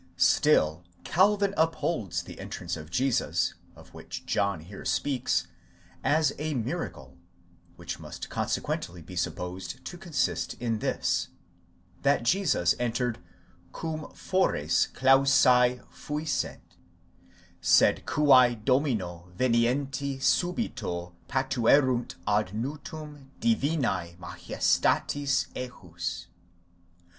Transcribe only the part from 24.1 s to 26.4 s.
majestatis ejus.